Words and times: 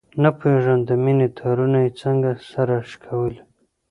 نه 0.21 0.29
پوهېږم 0.37 0.79
د 0.89 0.89
مینې 1.03 1.27
تارونه 1.37 1.77
یې 1.85 1.91
څنګه 2.01 2.29
سره 2.51 2.75
شکولي. 2.91 3.39